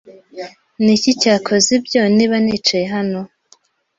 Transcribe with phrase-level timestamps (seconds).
[0.83, 3.19] Niki cyakoze ibyo niba nicaye hano